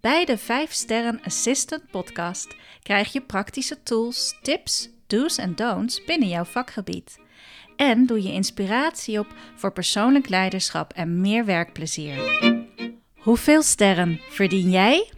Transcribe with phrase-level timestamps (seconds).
[0.00, 6.28] Bij de 5 Sterren Assistant podcast krijg je praktische tools, tips, do's en don'ts binnen
[6.28, 7.18] jouw vakgebied.
[7.76, 12.16] En doe je inspiratie op voor persoonlijk leiderschap en meer werkplezier.
[13.16, 15.12] Hoeveel sterren verdien jij?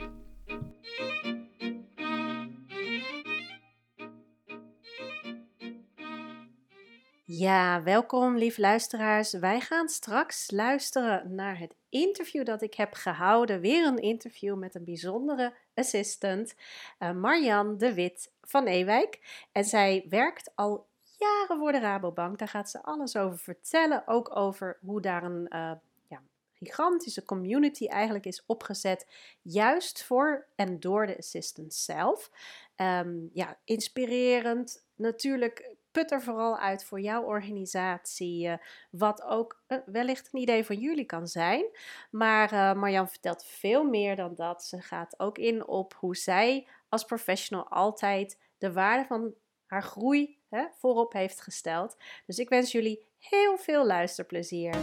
[7.32, 9.32] Ja, welkom lieve luisteraars.
[9.32, 13.60] Wij gaan straks luisteren naar het interview dat ik heb gehouden.
[13.60, 16.54] Weer een interview met een bijzondere assistant,
[16.98, 19.44] uh, Marjan de Wit van Ewijk.
[19.52, 20.86] En zij werkt al
[21.18, 22.38] jaren voor de Rabobank.
[22.38, 24.02] Daar gaat ze alles over vertellen.
[24.06, 25.72] Ook over hoe daar een uh,
[26.08, 26.22] ja,
[26.54, 29.06] gigantische community eigenlijk is opgezet.
[29.42, 32.30] Juist voor en door de assistant zelf.
[32.76, 34.84] Um, ja, inspirerend.
[34.94, 38.54] Natuurlijk put er vooral uit voor jouw organisatie, uh,
[38.90, 41.64] wat ook uh, wellicht een idee van jullie kan zijn.
[42.10, 44.64] Maar uh, Marjan vertelt veel meer dan dat.
[44.64, 49.34] Ze gaat ook in op hoe zij als professional altijd de waarde van
[49.66, 51.96] haar groei hè, voorop heeft gesteld.
[52.26, 54.74] Dus ik wens jullie heel veel luisterplezier.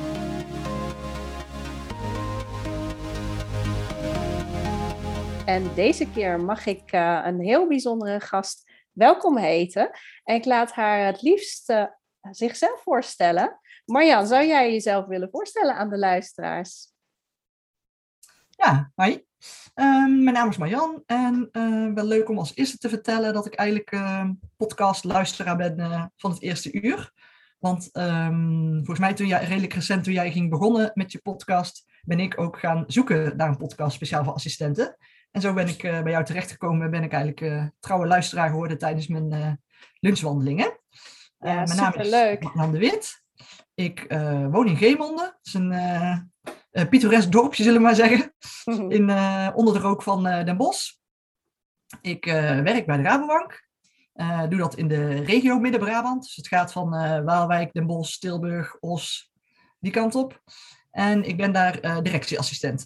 [5.46, 8.67] En deze keer mag ik een heel bijzondere gast
[8.98, 9.92] welkom heten.
[10.24, 11.74] En ik laat haar het liefst
[12.32, 13.60] zichzelf voorstellen.
[13.86, 16.92] Marjan, zou jij jezelf willen voorstellen aan de luisteraars?
[18.50, 19.12] Ja, hi.
[19.76, 23.46] Um, mijn naam is Marjan en uh, wel leuk om als eerste te vertellen dat
[23.46, 27.12] ik eigenlijk uh, podcastluisteraar ben uh, van het eerste uur.
[27.60, 31.86] Want um, volgens mij toen jij, redelijk recent toen jij ging begonnen met je podcast,
[32.04, 34.98] ben ik ook gaan zoeken naar een podcast speciaal voor assistenten.
[35.32, 38.50] En zo ben ik uh, bij jou terechtgekomen en ben ik eigenlijk uh, trouwe luisteraar
[38.50, 39.52] geworden tijdens mijn uh,
[40.00, 40.80] lunchwandelingen.
[41.40, 42.10] Ja, mijn naam is
[42.54, 43.24] Jan de Wit.
[43.74, 44.06] Ik
[44.52, 45.22] woon in Geemonde.
[45.22, 48.34] Dat is een pittoresk dorpje, zullen we maar zeggen.
[48.98, 49.10] in,
[49.54, 50.94] onder de rook van Den Bosch.
[52.02, 53.68] Ik werk bij de Rabobank.
[54.50, 56.24] doe dat in de regio Midden-Brabant.
[56.24, 56.90] Dus het gaat van
[57.26, 59.32] Waalwijk, Den Bosch, Tilburg, Os,
[59.80, 60.42] die kant op.
[60.92, 62.86] En ik ben daar directieassistent.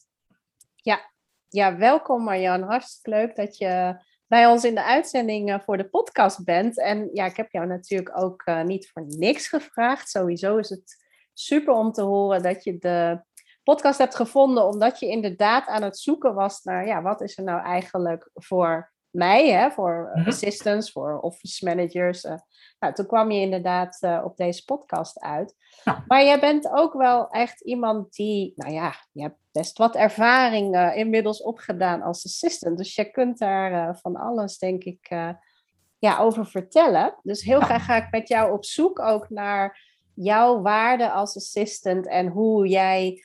[0.75, 1.10] Ja,
[1.51, 2.62] ja, welkom Marjan.
[2.62, 3.95] Hartstikke leuk dat je
[4.28, 6.79] bij ons in de uitzending eh, voor de podcast bent.
[6.79, 10.09] En ja, ik heb jou natuurlijk ook uh, niet voor niks gevraagd.
[10.09, 11.03] Sowieso is het
[11.34, 13.22] super om te horen dat je de
[13.63, 17.44] podcast hebt gevonden, omdat je inderdaad aan het zoeken was naar, ja, wat is er
[17.44, 22.23] nou eigenlijk voor mij, hè, voor mm assistants, voor office managers.
[22.23, 22.35] Uh,
[22.79, 25.56] nou, toen kwam je inderdaad uh, op deze podcast uit.
[25.83, 26.03] Ja.
[26.07, 30.75] Maar jij bent ook wel echt iemand die, nou ja, je hebt best wat ervaring
[30.75, 32.78] uh, inmiddels opgedaan als assistant.
[32.78, 35.07] Dus je kunt daar van alles, denk ik,
[36.00, 37.16] ja, over vertellen.
[37.23, 42.07] Dus heel graag ga ik met jou op zoek ook naar jouw waarde als assistant
[42.07, 43.23] en hoe jij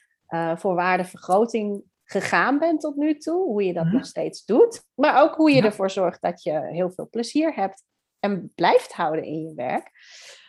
[0.55, 3.97] voor waardevergroting gegaan bent tot nu toe, hoe je dat mm -hmm.
[3.97, 5.63] nog steeds doet, maar ook hoe je ja.
[5.63, 7.83] ervoor zorgt dat je heel veel plezier hebt
[8.19, 9.91] en blijft houden in je werk.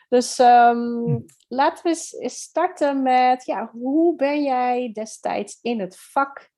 [0.08, 6.50] Dus um, laten we eens starten met, ja, hoe ben jij destijds in het vak?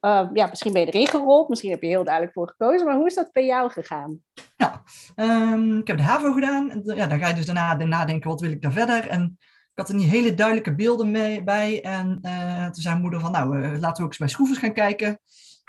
[0.00, 2.96] Uh, ja, misschien ben je erin gerold, misschien heb je heel duidelijk voor gekozen, maar
[2.96, 4.18] hoe is dat bij jou gegaan?
[4.56, 4.82] Ja,
[5.16, 6.70] um, ik heb de HAVO gedaan.
[6.70, 9.08] En ja, dan ga je dus daarna nadenken, wat wil ik daar verder?
[9.08, 11.82] En ik had er niet hele duidelijke beelden mee, bij.
[11.82, 14.72] En uh, toen zei moeder van, nou, uh, laten we ook eens bij schroevers gaan
[14.72, 15.20] kijken.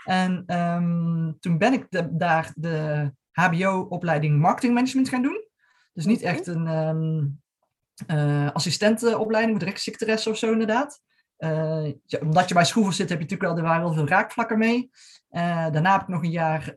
[0.04, 0.44] En
[1.40, 5.49] toen ben ik daar de HBO-opleiding marketingmanagement gaan doen.
[5.92, 7.40] Dus niet echt een um,
[8.06, 11.00] uh, assistentenopleiding, directsecretaresse of zo inderdaad.
[12.06, 14.58] Ja, omdat je bij schroevers zit, heb je natuurlijk wel, er waren wel veel raakvlakken
[14.58, 14.90] mee.
[15.30, 16.72] daarna heb ik nog een jaar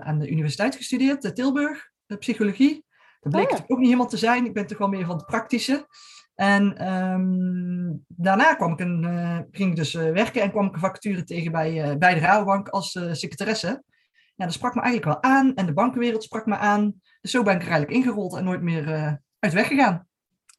[0.00, 2.84] aan de universiteit gestudeerd, de Tilburg, de psychologie.
[3.20, 3.58] Dat bleek oh.
[3.66, 4.44] ook niet helemaal te zijn.
[4.44, 5.86] Ik ben toch wel meer van het praktische.
[6.34, 9.04] En um, daarna kwam ik een,
[9.50, 12.90] ging ik dus werken en kwam ik een vacature tegen bij, bij de Rabobank als
[13.12, 13.82] secretaresse.
[14.40, 17.00] Ja, dat sprak me eigenlijk wel aan en de bankenwereld sprak me aan.
[17.20, 20.08] Dus zo ben ik er eigenlijk ingerold en nooit meer uit weggegaan.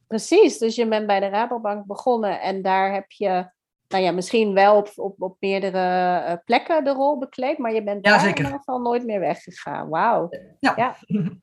[0.07, 3.51] Precies, dus je bent bij de Rabobank begonnen en daar heb je
[3.87, 8.05] nou ja, misschien wel op, op, op meerdere plekken de rol bekleed, maar je bent
[8.05, 9.89] ja, daar in ieder geval nooit meer weggegaan.
[9.89, 10.29] Wauw.
[10.59, 10.73] Ja.
[10.75, 10.95] ja.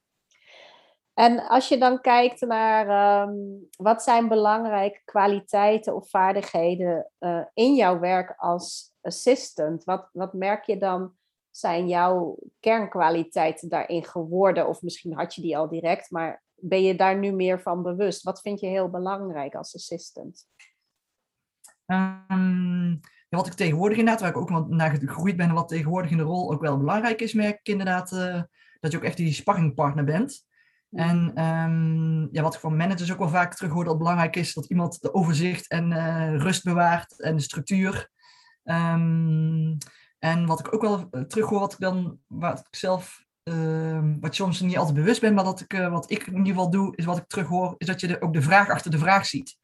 [1.19, 7.75] En als je dan kijkt naar um, wat zijn belangrijke kwaliteiten of vaardigheden uh, in
[7.75, 11.13] jouw werk als assistant, wat, wat merk je dan
[11.59, 14.69] zijn jouw kernkwaliteiten daarin geworden?
[14.69, 18.23] Of misschien had je die al direct, maar ben je daar nu meer van bewust?
[18.23, 20.47] Wat vind je heel belangrijk als assistant?
[21.87, 26.11] Um, ja, wat ik tegenwoordig inderdaad, waar ik ook naar gegroeid ben en wat tegenwoordig
[26.11, 28.43] in de rol ook wel belangrijk is, merk ik inderdaad uh,
[28.81, 30.47] dat je ook echt die sparringpartner bent.
[30.91, 34.67] En um, ja, wat ik van managers ook wel vaak terughoor dat belangrijk is, dat
[34.67, 38.11] iemand de overzicht en uh, rust bewaart en de structuur.
[38.65, 39.77] Um,
[40.19, 44.35] en wat ik ook wel uh, terughoor, wat ik dan, wat ik zelf, uh, wat
[44.35, 46.97] soms niet altijd bewust ben, maar dat ik, uh, wat ik in ieder geval doe,
[46.97, 49.57] is wat ik terughoor, is dat je de, ook de vraag achter de vraag ziet.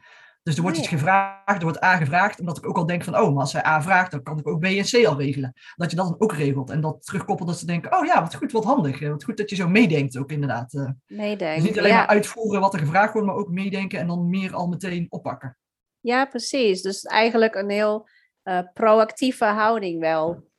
[0.42, 3.18] Dus er wordt iets gevraagd, er wordt A gevraagd, omdat ik ook al denk van,
[3.18, 5.52] oh, maar als zij A vraagt, dan kan ik ook B en C al regelen.
[5.76, 8.34] Dat je dat dan ook regelt en dat terugkoppelt dat ze denken, oh ja, wat
[8.34, 9.00] goed, wat handig.
[9.00, 10.72] Wat goed dat je zo meedenkt ook inderdaad.
[11.06, 11.96] Meedenken, dus niet alleen ja.
[11.96, 15.58] maar uitvoeren wat er gevraagd wordt, maar ook meedenken en dan meer al meteen oppakken.
[16.00, 16.82] Ja, precies.
[16.82, 18.08] Dus eigenlijk een heel
[18.44, 20.50] uh, proactieve houding wel.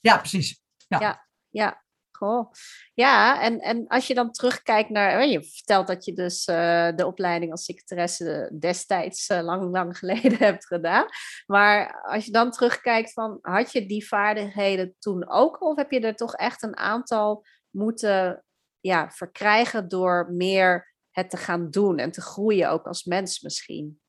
[0.00, 0.62] Ja, precies.
[0.88, 1.26] Ja, ja.
[1.50, 1.84] ja.
[2.16, 2.50] Goh.
[2.94, 5.26] Ja, en, en als je dan terugkijkt naar.
[5.26, 10.38] Je vertelt dat je dus uh, de opleiding als secretaresse destijds uh, lang, lang geleden
[10.38, 11.06] hebt gedaan.
[11.46, 13.38] Maar als je dan terugkijkt van.
[13.42, 15.62] Had je die vaardigheden toen ook?
[15.62, 18.44] Of heb je er toch echt een aantal moeten
[18.80, 24.00] ja, verkrijgen door meer het te gaan doen en te groeien ook als mens misschien?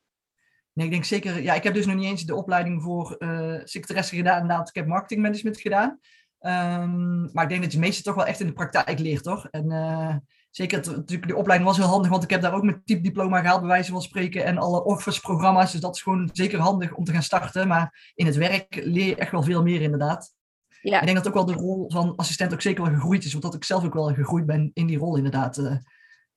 [0.76, 1.42] Nee, ik denk zeker.
[1.42, 4.42] Ja, ik heb dus nog niet eens de opleiding voor uh, secretaresse gedaan.
[4.42, 6.00] Inderdaad, ik heb marketingmanagement gedaan.
[6.40, 9.48] Um, maar ik denk dat je meeste toch wel echt in de praktijk leert, toch?
[9.48, 10.16] En uh,
[10.50, 13.60] zeker, natuurlijk, de opleiding was heel handig, want ik heb daar ook mijn typediploma gehaald,
[13.60, 15.72] bij wijze van spreken, en alle Office-programma's.
[15.72, 17.68] Dus dat is gewoon zeker handig om te gaan starten.
[17.68, 20.34] Maar in het werk leer je echt wel veel meer, inderdaad.
[20.82, 21.00] Ja.
[21.00, 23.54] Ik denk dat ook wel de rol van assistent ook zeker wel gegroeid is, omdat
[23.54, 25.58] ik zelf ook wel gegroeid ben in die rol, inderdaad.
[25.58, 25.76] Uh,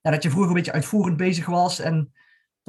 [0.01, 2.13] ja, dat je vroeger een beetje uitvoerend bezig was en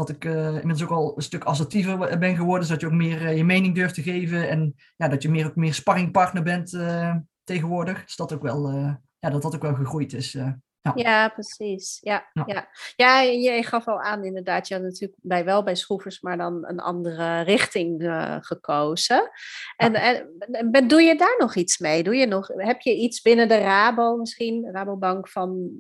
[0.07, 3.23] dat ik uh, inmiddels ook al een stuk assertiever ben geworden, zodat je ook meer
[3.23, 6.73] uh, je mening durft te geven en ja, dat je meer, ook meer sparringpartner bent
[6.73, 7.15] uh,
[7.45, 8.05] tegenwoordig.
[8.05, 8.71] Dus dat ook wel,
[9.19, 10.33] ja, dat dat ook wel gegroeid is.
[10.33, 10.61] Ja.
[10.95, 11.29] ja.
[11.29, 11.99] precies.
[12.01, 12.45] Ja, ja.
[12.47, 12.69] ja.
[12.97, 16.67] ja je gaf al aan inderdaad, je had natuurlijk bij, wel bij schroevers, maar dan
[16.67, 18.03] een andere richting
[18.41, 19.31] gekozen.
[19.77, 20.29] En, en,
[20.73, 22.03] en doe je daar nog iets mee?
[22.03, 25.71] Doe je nog, heb je iets binnen de Rabo misschien, Rabobank, van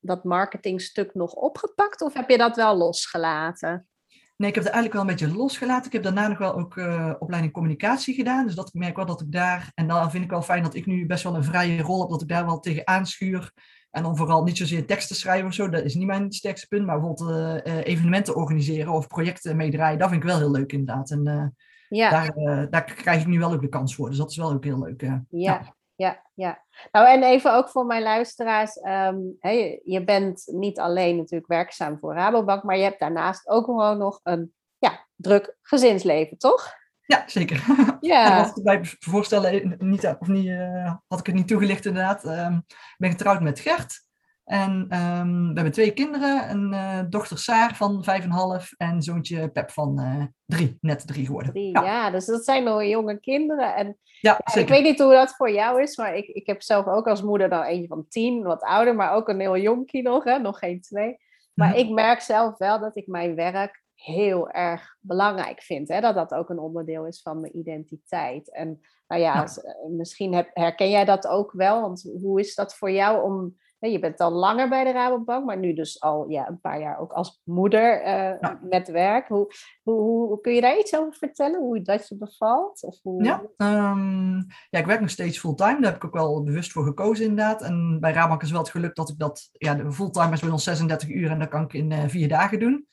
[0.00, 3.88] dat marketingstuk nog opgepakt of heb je dat wel losgelaten?
[4.36, 5.86] Nee, ik heb het eigenlijk wel een beetje losgelaten.
[5.86, 8.46] Ik heb daarna nog wel ook uh, opleiding communicatie gedaan.
[8.46, 10.74] Dus dat ik merk wel dat ik daar, en dan vind ik wel fijn dat
[10.74, 13.52] ik nu best wel een vrije rol heb, dat ik daar wel tegen aanschuur.
[13.90, 16.86] En dan vooral niet zozeer teksten schrijven of zo, dat is niet mijn sterkste punt.
[16.86, 21.10] Maar bijvoorbeeld uh, evenementen organiseren of projecten meedraaien, dat vind ik wel heel leuk inderdaad.
[21.10, 21.46] En uh,
[21.88, 22.10] ja.
[22.10, 24.08] daar, daar krijg ik nu wel ook de kans voor.
[24.08, 25.00] Dus dat is wel ook heel leuk.
[25.00, 25.24] ja.
[25.28, 26.64] ja ja, ja.
[26.92, 28.76] Nou, en even ook voor mijn luisteraars.
[28.76, 33.64] Um, hey, je bent niet alleen natuurlijk werkzaam voor Rabobank, maar je hebt daarnaast ook
[33.64, 36.72] gewoon nog een ja, druk gezinsleven, toch?
[37.06, 37.64] Ja, zeker.
[38.00, 38.42] Ja.
[38.42, 42.24] had ik bij voorstellen niet, of niet, uh, had ik het niet toegelicht inderdaad.
[42.24, 44.04] Um, ik ben getrouwd met Gert.
[44.44, 46.50] En um, we hebben twee kinderen.
[46.50, 51.06] Een uh, dochter Saar van vijf en half en zoontje Pep van uh, drie, net
[51.06, 51.52] drie geworden.
[51.52, 51.84] Drie, ja.
[51.84, 52.10] ja.
[52.10, 53.74] dus dat zijn nog jonge kinderen.
[53.74, 56.62] En ja, ja ik weet niet hoe dat voor jou is, maar ik, ik heb
[56.62, 60.02] zelf ook als moeder dan eentje van tien, wat ouder, maar ook een heel jonkie
[60.02, 60.38] nog, hè?
[60.38, 61.16] nog geen twee.
[61.54, 61.78] Maar mhm.
[61.78, 65.88] ik merk zelf wel dat ik mijn werk heel erg belangrijk vind.
[65.88, 66.00] Hè?
[66.00, 68.52] Dat dat ook een onderdeel is van mijn identiteit.
[68.52, 69.88] En nou ja, ja.
[69.88, 71.80] misschien heb, herken jij dat ook wel.
[71.80, 73.56] Want hoe is dat voor jou om
[73.88, 76.98] je bent al langer bij de Rabobank, maar nu dus al ja, een paar jaar
[76.98, 79.28] ook als moeder uh, met werk.
[79.28, 81.60] Hoe, hoe, hoe, kun je daar iets over vertellen?
[81.60, 82.82] Hoe dat je bevalt?
[82.82, 83.24] Of hoe...
[83.24, 85.80] ja, um, ja, ik werk nog steeds fulltime.
[85.80, 87.62] Daar heb ik ook wel bewust voor gekozen inderdaad.
[87.62, 89.48] En bij Rabobank is wel het geluk dat ik dat...
[89.52, 92.28] Ja, de fulltime is bij ons 36 uur en dat kan ik in uh, vier
[92.28, 92.88] dagen doen.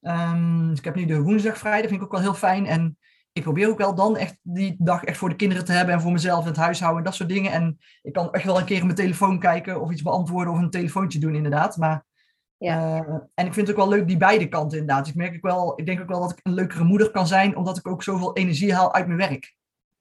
[0.00, 2.66] Um, dus ik heb nu de woensdag, vrijdag, vind ik ook wel heel fijn.
[2.66, 2.98] En
[3.32, 6.00] ik probeer ook wel dan echt die dag echt voor de kinderen te hebben en
[6.00, 7.52] voor mezelf en het huishouden en dat soort dingen.
[7.52, 10.58] En ik kan echt wel een keer op mijn telefoon kijken of iets beantwoorden of
[10.58, 11.76] een telefoontje doen inderdaad.
[11.76, 12.04] Maar,
[12.56, 13.00] ja.
[13.00, 15.04] Uh, en ik vind het ook wel leuk die beide kanten inderdaad.
[15.04, 17.26] Dus ik merk ook wel, ik denk ook wel dat ik een leukere moeder kan
[17.26, 19.56] zijn, omdat ik ook zoveel energie haal uit mijn werk.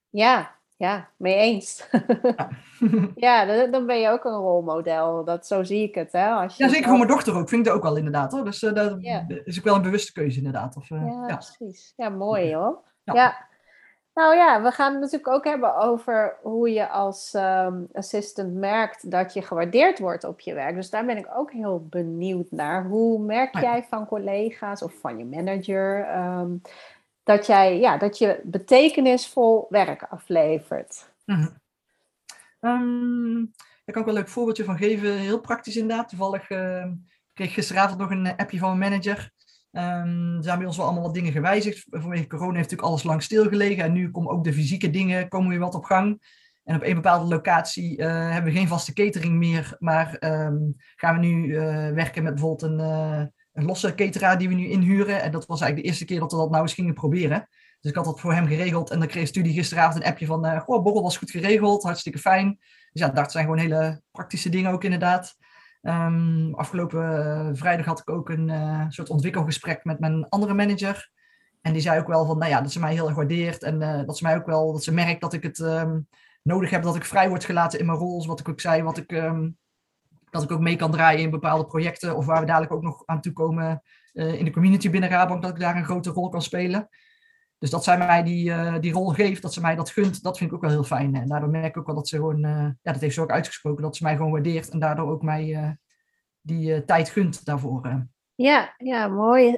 [0.10, 1.90] Ja, ja, mee eens.
[2.22, 2.50] Ja,
[3.16, 5.24] ja dan ben je ook een rolmodel.
[5.24, 6.12] Dat, zo zie ik het.
[6.12, 6.30] Hè?
[6.30, 7.50] Als je ja, zeker voor mijn dochter ook.
[7.50, 8.32] Vind ik dat ook wel inderdaad.
[8.32, 8.44] Hoor.
[8.44, 8.98] Dus uh, dat
[9.44, 10.76] is ook wel een bewuste keuze inderdaad.
[10.76, 11.94] Of, uh, ja, ja, precies.
[11.96, 12.91] Ja, mooi hoor.
[13.04, 13.50] Ja.
[14.14, 19.12] Nou ja, we gaan het natuurlijk ook hebben over hoe je als um, assistant merkt
[19.12, 20.76] dat je gewaardeerd wordt op je werk.
[20.76, 22.86] Dus daar ben ik ook heel benieuwd naar.
[22.86, 26.62] Hoe merk jij van collega's of van je manager um,
[27.24, 31.10] dat, jij, ja, dat je betekenisvol werk aflevert?
[31.26, 31.60] Mm
[33.86, 35.18] daar kan ik wel een leuk voorbeeldje van geven.
[35.18, 36.10] Heel praktisch inderdaad.
[36.10, 36.86] Toevallig uh,
[37.34, 39.32] kreeg ik gisteravond nog een appje van mijn manager.
[39.72, 41.86] Um, er zijn bij ons wel allemaal wat dingen gewijzigd.
[41.90, 43.84] Vanwege corona heeft natuurlijk alles lang stilgelegen.
[43.84, 46.22] En nu komen ook de fysieke dingen komen weer wat op gang.
[46.64, 50.58] En op een bepaalde locatie uh, hebben we geen vaste catering meer, maar ehm,
[50.96, 53.24] gaan we nu uh, werken met bijvoorbeeld een, uh,
[53.54, 55.22] een losse cateraar die we nu inhuren.
[55.22, 57.48] En dat was eigenlijk de eerste keer dat we dat nou eens gingen proberen.
[57.80, 60.60] Dus ik had dat voor hem geregeld en dan kreeg Studie gisteravond een appje van,
[60.60, 62.58] goh, borrel was goed geregeld, hartstikke fijn.
[62.92, 65.36] Dus ja, dat zijn gewoon hele praktische dingen ook inderdaad.
[65.82, 68.52] Um, afgelopen vrijdag had ik ook een
[68.90, 71.12] soort ontwikkelgesprek met mijn andere manager.
[71.62, 74.06] En die zei ook wel van, nou ja, dat ze mij heel erg waardeert en
[74.06, 75.60] dat ze mij ook wel, dat ze merkt dat ik het...
[75.60, 76.08] Um,
[76.44, 78.26] nodig heb dat ik vrij word gelaten in mijn rol.
[78.26, 79.58] Wat ik ook zei, wat ik, um,
[80.30, 82.16] dat ik ook mee kan draaien in bepaalde projecten.
[82.16, 83.82] Of waar we dadelijk ook nog aan toe komen
[84.14, 86.90] uh, in de community binnen Rabank, dat ik daar een grote rol kan spelen.
[87.62, 90.38] Dus dat zij mij die, uh, die rol geeft, dat ze mij dat gunt, dat
[90.38, 91.16] vind ik ook wel heel fijn.
[91.16, 93.32] En daardoor merk ik ook wel dat ze gewoon, uh, ja, dat heeft ze ook
[93.32, 95.78] uitgesproken, dat ze mij gewoon waardeert en daardoor ook mij
[96.42, 98.08] die tijd gunt daarvoor.
[98.42, 99.58] Ja, ja, mooi.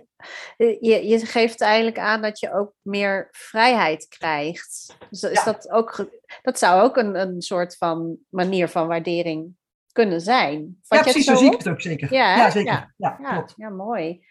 [0.58, 4.98] Eh, je, je geeft eigenlijk aan dat je ook meer vrijheid krijgt.
[5.10, 6.10] Dus is dat, ook,
[6.42, 9.56] dat zou ook een, een soort van manier van waardering
[9.92, 10.80] kunnen zijn.
[10.82, 12.14] Vat ja, precies, zo, zie ik het ook zeker.
[12.14, 12.94] Ja, ja zeker.
[12.98, 13.54] Ja, ja, klopt.
[13.58, 14.26] ja, mooi.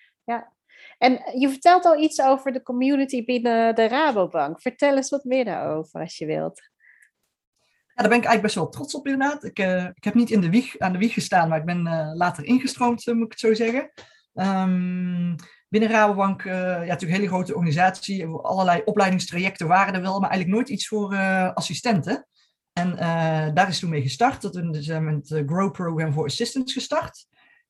[1.02, 4.60] En je vertelt al iets over de community binnen de Rabobank.
[4.60, 6.60] Vertel eens wat meer daarover als je wilt.
[7.94, 9.44] Ja, daar ben ik eigenlijk best wel trots op inderdaad.
[9.44, 11.86] Ik, uh, ik heb niet in de wieg, aan de wieg gestaan, maar ik ben
[11.86, 13.90] uh, later ingestroomd, moet ik het zo zeggen.
[14.34, 15.36] Um,
[15.68, 18.26] binnen Rabobank, ja, natuurlijk een hele grote organisatie.
[18.26, 21.16] Allerlei opleidingstrajecten waren er wel, maar eigenlijk nooit iets voor
[21.54, 22.26] assistenten.
[22.72, 22.96] En
[23.54, 24.42] daar is toen mee gestart.
[24.42, 27.26] Dat we dus, met het Grow Program voor Assistants gestart.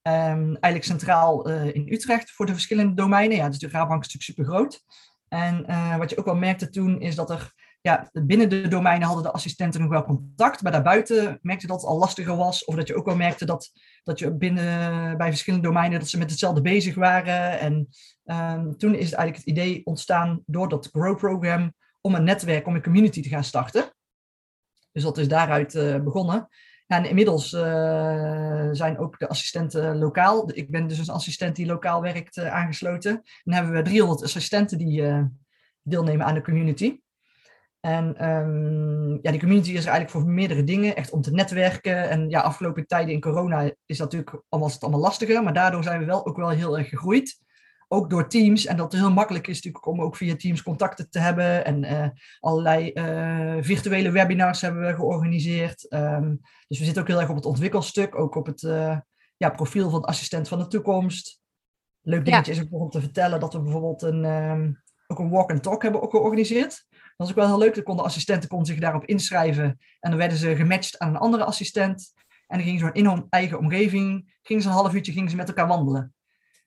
[0.08, 3.36] Um, eigenlijk centraal in Utrecht voor de verschillende domeinen.
[3.36, 4.84] Ja, dus de Rabobank is natuurlijk super groot.
[5.28, 5.66] En
[5.98, 9.32] wat je ook wel merkte toen, is dat er ja, binnen de domeinen hadden de
[9.32, 12.64] assistenten nog wel contact, maar daarbuiten merkte dat het al lastiger was.
[12.64, 13.70] Of dat je ook wel merkte dat,
[14.02, 17.58] dat je binnen bij verschillende domeinen dat ze met hetzelfde bezig waren.
[17.58, 17.88] En
[18.24, 22.82] um, toen is eigenlijk het idee ontstaan door dat Grow-program om een netwerk, om een
[22.82, 23.92] community te gaan starten.
[24.92, 26.48] Dus dat is daaruit uh, begonnen.
[27.00, 30.50] Inmiddels uh, zijn ook de assistenten lokaal.
[30.54, 33.22] Ik ben dus een assistent die lokaal werkt uh, aangesloten.
[33.44, 35.02] Dan hebben we 300 assistenten die
[35.82, 37.00] deelnemen aan de community.
[37.80, 42.08] En um, ja, die community is er eigenlijk voor meerdere dingen, echt om te netwerken.
[42.08, 45.82] En ja, afgelopen tijden in corona is dat natuurlijk, was het allemaal lastiger, maar daardoor
[45.82, 47.38] zijn we wel ook wel heel erg gegroeid.
[47.92, 48.66] Ook door Teams.
[48.66, 51.64] En dat het heel makkelijk is natuurlijk om ook via Teams contacten te hebben.
[51.64, 52.08] En uh,
[52.40, 55.92] allerlei uh, virtuele webinars hebben we georganiseerd.
[55.92, 58.98] Um, dus we zitten ook heel erg op het ontwikkelstuk, ook op het uh,
[59.36, 61.40] ja, profiel van assistent van de toekomst.
[62.02, 62.60] Leuk dingetje ja.
[62.60, 65.82] is ook om te vertellen dat we bijvoorbeeld een, um, ook een walk and talk
[65.82, 66.86] hebben ook georganiseerd.
[66.90, 67.74] Dat was ook wel heel leuk.
[67.74, 69.78] Dan konden assistenten konden zich daarop inschrijven.
[70.00, 72.12] En dan werden ze gematcht aan een andere assistent.
[72.46, 75.36] En dan gingen ze in hun eigen omgeving, gingen ze een half uurtje gingen ze
[75.36, 76.14] met elkaar wandelen.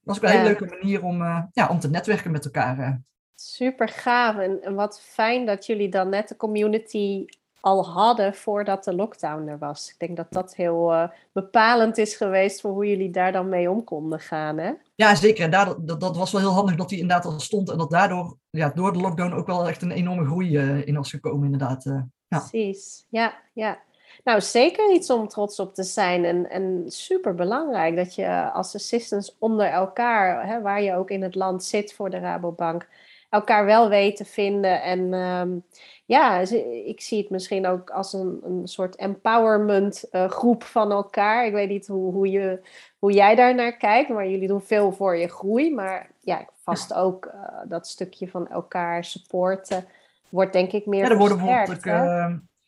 [0.05, 2.79] Dat was ook een hele leuke manier om, uh, ja, om te netwerken met elkaar.
[2.79, 2.93] Uh.
[3.35, 4.37] Super gaaf.
[4.37, 7.25] En, en wat fijn dat jullie dan net de community
[7.65, 9.89] al hadden voordat de lockdown er was.
[9.89, 13.69] Ik denk dat dat heel uh, bepalend is geweest voor hoe jullie daar dan mee
[13.69, 14.57] om konden gaan.
[14.57, 14.71] Hè?
[14.95, 15.43] Ja, zeker.
[15.43, 17.69] En daardoor, dat, dat was wel heel handig dat die inderdaad al stond.
[17.69, 20.95] En dat daardoor ja, door de lockdown ook wel echt een enorme groei uh, in
[20.95, 21.85] was gekomen, inderdaad.
[21.85, 22.39] Uh, ja.
[22.39, 23.79] Precies, ja, ja.
[24.25, 26.25] Nou, zeker iets om trots op te zijn.
[26.25, 31.23] En, en super belangrijk dat je als assistants onder elkaar, hè, waar je ook in
[31.23, 32.87] het land zit voor de Rabobank,
[33.29, 34.81] elkaar wel weet te vinden.
[34.81, 35.63] En um,
[36.05, 36.39] ja,
[36.85, 41.45] ik zie het misschien ook als een, een soort empowerment uh, groep van elkaar.
[41.45, 42.59] Ik weet niet hoe, hoe, je,
[42.99, 45.73] hoe jij daar naar kijkt, maar jullie doen veel voor je groei.
[45.73, 47.31] Maar ja, vast ook uh,
[47.67, 49.85] dat stukje van elkaar supporten
[50.29, 51.81] wordt denk ik meer ja, er worden bijvoorbeeld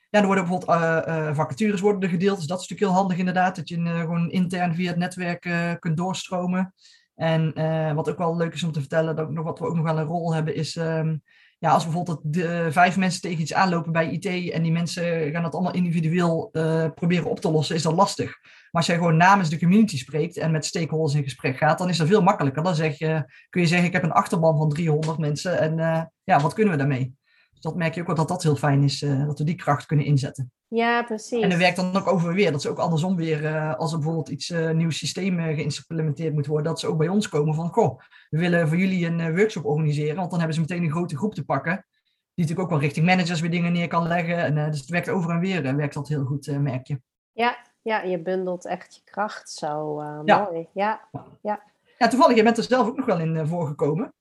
[0.09, 2.37] ja, er worden bijvoorbeeld vacatures worden gedeeld.
[2.37, 3.55] Dus dat is natuurlijk heel handig inderdaad.
[3.55, 5.49] Dat je gewoon intern via het netwerk
[5.79, 6.73] kunt doorstromen.
[7.15, 7.53] En
[7.95, 9.97] wat ook wel leuk is om te vertellen, dat nog, wat we ook nog wel
[9.97, 10.75] een rol hebben, is...
[10.75, 11.21] Um,
[11.59, 15.43] ja, als bijvoorbeeld de, vijf mensen tegen iets aanlopen bij IT en die mensen gaan
[15.43, 16.49] dat allemaal individueel
[16.95, 18.37] proberen op te lossen, is dat lastig.
[18.41, 21.89] Maar als jij gewoon namens de community spreekt en met stakeholders in gesprek gaat, dan
[21.89, 22.63] is dat veel makkelijker.
[22.63, 25.75] Dan zeg je, kun je zeggen, ik heb een achterban van 300 mensen en
[26.23, 27.15] ja, wat kunnen we daarmee?
[27.57, 29.55] Dus dat merk je ook wel dat dat heel fijn is, uh, dat we die
[29.55, 30.51] kracht kunnen inzetten.
[30.67, 31.41] Ja, precies.
[31.41, 32.51] En dat werkt dan ook over weer.
[32.51, 36.45] Dat is ook andersom weer, uh, als er bijvoorbeeld iets uh, nieuw systeem geïmplementeerd moet
[36.45, 37.99] worden, dat ze ook bij ons komen van, goh,
[38.29, 41.33] we willen voor jullie een workshop organiseren, want dan hebben ze meteen een grote groep
[41.33, 44.37] te pakken, die natuurlijk ook wel richting managers weer dingen neer kan leggen.
[44.37, 47.01] En, dus het werkt over en weer, werkt dat heel goed, merk je.
[47.31, 50.43] Ja, ja, je bundelt echt je kracht zo ja.
[50.43, 50.67] mooi.
[50.73, 51.09] Ja,
[51.41, 51.63] ja.
[51.97, 54.13] ja, toevallig, je bent er zelf ook nog wel in voorgekomen.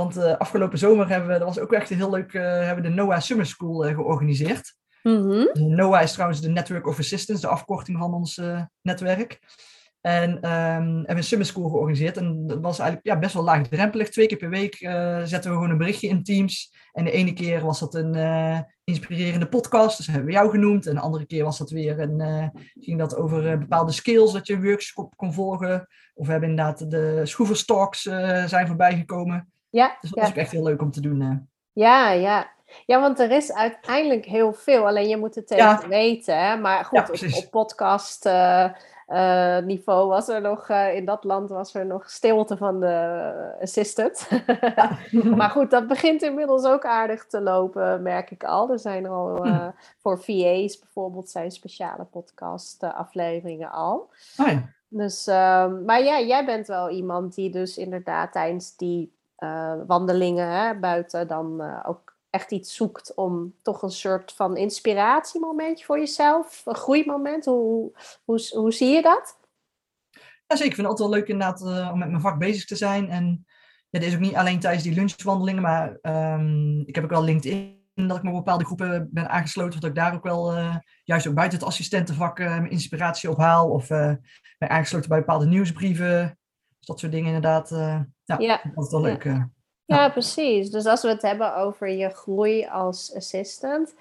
[0.00, 2.90] Want uh, afgelopen zomer hebben we, dat was ook echt heel leuk, uh, hebben we
[2.90, 4.76] de NOAA Summer School uh, georganiseerd.
[5.02, 5.50] Mm -hmm.
[5.52, 8.40] NOAA is trouwens de Network of Assistance, de afkorting van ons
[8.82, 9.38] netwerk.
[10.00, 12.16] En um, hebben een summer school georganiseerd.
[12.16, 14.08] En dat was eigenlijk ja, best wel laagdrempelig.
[14.08, 14.76] Twee keer per week
[15.24, 16.74] zetten we gewoon een berichtje in Teams.
[16.92, 18.14] En de ene keer was dat een
[18.84, 19.96] inspirerende podcast.
[19.96, 20.86] Dus hebben we jou genoemd.
[20.86, 24.54] En de andere keer was dat weer een, ging dat over bepaalde skills dat je
[24.54, 25.86] een workshop kon volgen.
[26.14, 28.02] Of we hebben inderdaad de schroeverstalks
[28.46, 29.52] zijn voorbij gekomen.
[29.70, 31.48] Ja, dus dat ook echt heel leuk om te doen.
[31.72, 32.50] Ja, ja.
[32.86, 34.86] Ja, want er is uiteindelijk heel veel.
[34.86, 36.38] Alleen je moet het even weten.
[36.38, 36.56] Hè?
[36.56, 38.26] Maar goed, op, op, podcast
[39.10, 43.56] uh, niveau was er nog, uh, in dat land was er nog stilte van de
[43.60, 44.28] assistant.
[45.36, 48.70] maar goed, dat begint inmiddels ook aardig te lopen, merk ik al.
[48.70, 49.70] Er zijn al uh, hm.
[49.98, 54.10] voor VA's bijvoorbeeld zijn speciale podcast afleveringen al.
[54.36, 54.68] Oh ja.
[54.92, 59.12] Dus, ehm, maar ja, jij bent wel iemand die dus inderdaad tijdens die
[59.86, 65.98] wandelingen hè, buiten dan ook echt iets zoekt om toch een soort van inspiratiemomentje voor
[65.98, 67.44] jezelf, een groeimoment.
[67.44, 67.92] Hoe,
[68.24, 69.38] hoe, hoe zie je dat?
[70.46, 70.66] Ja, zeker.
[70.66, 73.08] Ik vind het altijd wel leuk inderdaad uh, om met mijn vak bezig te zijn.
[73.08, 73.46] En
[73.88, 77.24] ja, dit is ook niet alleen tijdens die lunchwandelingen, maar um, ik heb ook wel
[77.24, 80.76] LinkedIn dat ik me op bepaalde groepen ben aangesloten, dat ik daar ook wel uh,
[81.04, 83.70] juist ook buiten het assistentenvak uh, mijn inspiratie ophaal.
[83.70, 86.38] Of ben aangesloten bij bepaalde nieuwsbrieven.
[86.80, 87.68] Dus dat soort dingen inderdaad.
[88.24, 88.60] ja, ja.
[88.74, 89.24] dat is wel leuk.
[89.24, 89.50] Ja.
[89.96, 90.70] Ja, precies.
[90.70, 93.94] Dus als we het hebben over je groei als assistant,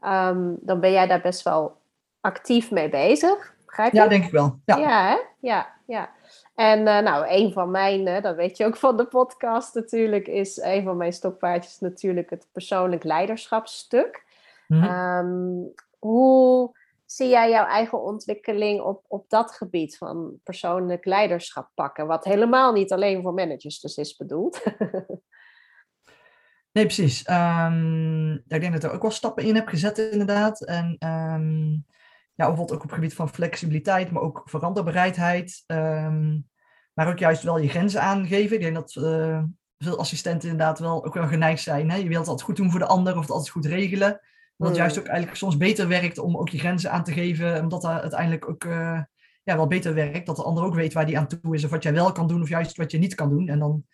[0.00, 1.76] um, dan ben jij daar best wel
[2.20, 3.54] actief mee bezig.
[3.66, 3.98] Begrijp je?
[3.98, 4.60] Ja, denk ik wel.
[4.64, 5.16] Ja, ja, hè?
[5.40, 5.68] ja.
[5.86, 6.10] ja.
[6.54, 10.26] En uh, nou, een van mijn, uh, dat weet je ook van de podcast natuurlijk,
[10.26, 14.24] is een van mijn stokpaardjes natuurlijk het persoonlijk leiderschapsstuk.
[14.66, 14.84] Mhm.
[14.84, 16.76] Um, hoe
[17.14, 22.06] zie jij jouw eigen ontwikkeling op, op dat gebied van persoonlijk leiderschap pakken?
[22.06, 24.62] Wat helemaal niet alleen voor managers dus is bedoeld.
[26.72, 27.28] nee, precies.
[27.28, 30.64] Um, ik denk dat ik ook wel stappen in heb gezet inderdaad.
[30.64, 31.86] En um,
[32.34, 35.64] ja, bijvoorbeeld ook op het gebied van flexibiliteit, maar ook veranderbereidheid.
[35.66, 36.50] Um,
[36.94, 38.56] maar ook juist wel je grenzen aangeven.
[38.56, 39.42] Ik denk dat uh,
[39.78, 41.90] veel assistenten inderdaad wel ook wel geneigd zijn.
[41.90, 41.96] Hè?
[41.96, 44.20] Je wilt altijd goed doen voor de ander of het altijd goed regelen.
[44.62, 47.60] Dat het juist ook eigenlijk soms beter werkt om ook je grenzen aan te geven.
[47.60, 49.02] Omdat dat uiteindelijk ook uh,
[49.42, 50.26] ja, wel beter werkt.
[50.26, 51.64] Dat de ander ook weet waar die aan toe is.
[51.64, 53.48] Of wat jij wel kan doen of juist wat je niet kan doen.
[53.48, 53.84] En dan,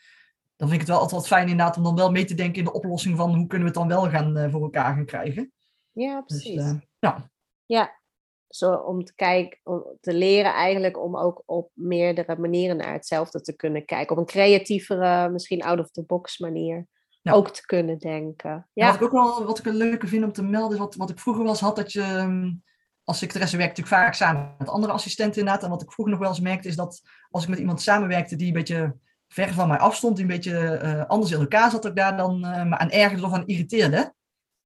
[0.57, 2.59] dan vind ik het wel altijd wat fijn inderdaad om dan wel mee te denken
[2.59, 5.07] in de oplossing van hoe kunnen we het dan wel gaan uh, voor elkaar gaan
[5.07, 5.53] krijgen.
[5.93, 6.55] Ja, precies.
[6.55, 7.31] Dus, uh, ja.
[7.67, 8.01] ja,
[8.49, 13.41] zo om te kijken, om te leren eigenlijk om ook op meerdere manieren naar hetzelfde
[13.41, 14.17] te kunnen kijken.
[14.17, 16.87] Op een creatievere, misschien out-of-the-box manier
[17.29, 17.37] ja.
[17.37, 18.69] ook te kunnen denken.
[18.73, 18.87] Ja.
[18.87, 21.11] Wat ik ook wel wat ik een leuke vind om te melden, is wat, wat
[21.11, 22.63] ik vroeger wel eens had, dat je um,
[23.05, 25.63] als secretaresse werkte natuurlijk vaak samen met andere assistenten inderdaad.
[25.65, 28.37] En wat ik vroeger nog wel eens merkte, is dat als ik met iemand samenwerkte
[28.37, 28.97] die een beetje
[29.29, 32.17] ver van mij afstond, die een beetje uh, anders in elkaar zat, dat ik daar
[32.17, 33.99] dan uh, me aan ergerde of aan irriteerde.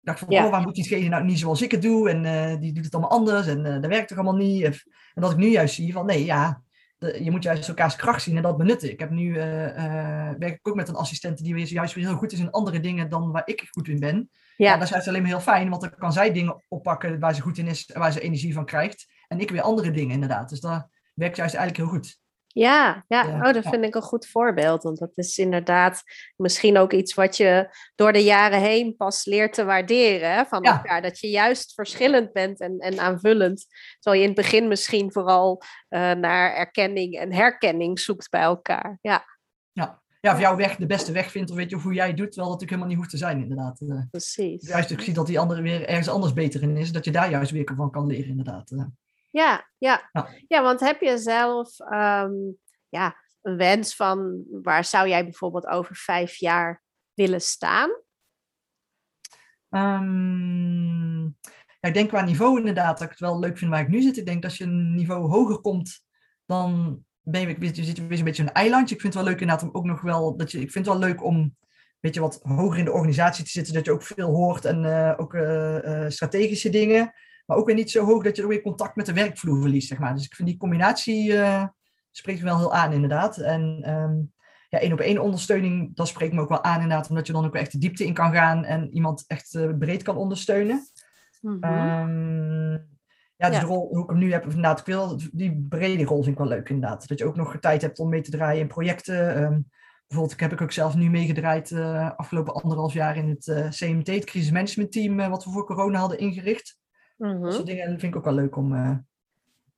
[0.01, 0.44] Ik dacht van, ja.
[0.44, 2.11] oh, waar moet diegene nou niet zoals ik het doe?
[2.11, 4.64] En uh, die doet het allemaal anders en dat werkt toch allemaal niet?
[4.64, 4.72] En,
[5.14, 6.62] en dat ik nu juist zie van, nee, ja,
[7.02, 8.90] je moet juist elkaars kracht zien en dat benutten.
[8.90, 12.06] Ik heb nu, uh, uh, werk ik ook met een assistent die weer, juist weer
[12.06, 14.30] heel goed is in andere dingen dan waar ik goed in ben.
[14.56, 14.74] Ja.
[14.74, 17.40] dat is juist alleen maar heel fijn, want dan kan zij dingen oppakken waar ze
[17.40, 19.06] goed in is, waar ze energie van krijgt.
[19.28, 20.48] En ik weer andere dingen inderdaad.
[20.48, 22.20] Dus dat werkt juist eigenlijk heel goed.
[22.52, 23.26] Ja, ja.
[23.26, 23.36] ja.
[23.36, 24.82] Oh, dat vind ik een goed voorbeeld.
[24.82, 26.02] Want dat is inderdaad
[26.36, 30.62] misschien ook iets wat je door de jaren heen pas leert te waarderen hè, van
[30.62, 31.02] elkaar.
[31.02, 33.66] Dat je juist verschillend bent en, en aanvullend.
[33.98, 38.98] Terwijl je in het begin misschien vooral uh, naar erkenning en herkenning zoekt bij elkaar.
[39.00, 39.24] Ja.
[39.72, 40.00] Ja.
[40.20, 42.16] Ja, of jouw weg de beste weg vindt, of weet je, of hoe jij het
[42.16, 43.80] doet, terwijl dat natuurlijk helemaal niet hoeft te zijn, inderdaad.
[43.80, 44.66] Uh, Precies.
[44.68, 47.30] Juist, ik zie dat die andere weer ergens anders beter in is, dat je daar
[47.30, 48.72] juist weer van kan leren, inderdaad.
[49.33, 50.09] Ja, ja.
[50.12, 50.29] ja.
[50.49, 55.97] ja, want heb je zelf um, ja, een wens van waar zou jij bijvoorbeeld over
[55.97, 56.83] vijf jaar
[57.14, 57.90] willen staan?
[59.68, 61.37] Um,
[61.81, 64.03] ja, ik denk qua niveau inderdaad dat ik het wel leuk vind waar ik nu
[64.03, 64.16] zit.
[64.16, 66.05] Ik denk dat als je een niveau hoger komt,
[66.47, 68.95] dan ben je, je zit weer een beetje een eilandje.
[68.95, 70.95] Ik vind het wel leuk inderdaad om ook nog wel, dat je, ik vind het
[70.95, 71.57] wel leuk om een
[72.01, 75.14] beetje wat hoger in de organisatie te zitten, dat je ook veel hoort en uh,
[75.16, 77.12] ook uh, uh, strategische dingen.
[77.46, 79.88] Maar ook weer niet zo hoog dat je ook weer contact met de werkvloer verliest,
[79.88, 80.14] zeg maar.
[80.14, 81.64] Dus ik vind die combinatie uh,
[82.11, 83.38] spreekt me wel heel aan, inderdaad.
[83.38, 84.33] En um,
[84.68, 87.09] ja, één op één ondersteuning, dat spreekt me ook wel aan, inderdaad.
[87.09, 90.02] Omdat je dan ook echt de diepte in kan gaan en iemand echt uh, breed
[90.02, 90.87] kan ondersteunen.
[91.40, 91.55] Mhm.
[91.55, 92.11] Mm -hmm.
[92.11, 92.90] um,
[93.37, 93.62] ja, dus ja.
[93.62, 96.44] de rol hoe ik hem nu heb, inderdaad, ik wil die brede rol vind ik
[96.44, 97.09] wel leuk, inderdaad.
[97.09, 99.42] Dat je ook nog tijd hebt om mee te draaien in projecten.
[99.42, 99.70] Um,
[100.07, 103.68] bijvoorbeeld, ik heb ik ook zelf nu meegedraaid uh, afgelopen anderhalf jaar in het uh,
[103.68, 106.81] CMT, het crisismanagement team, uh, wat we voor corona hadden ingericht.
[107.22, 107.42] Mm -hmm.
[107.42, 108.96] Dat soort dingen vind ik ook wel leuk om uh,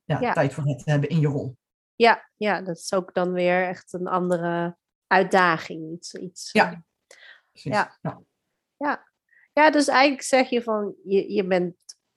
[0.03, 0.33] ja, ja.
[0.33, 1.57] tijd voor te hebben in je rol.
[1.95, 4.77] Ja, ja, dat is ook dan weer echt een andere
[5.07, 5.91] uitdaging.
[5.91, 6.83] Iets, iets, ja,
[7.51, 7.97] ja.
[8.01, 8.21] ja.
[8.77, 9.13] ja.
[9.53, 11.75] Ja, dus eigenlijk zeg je van, je, je bent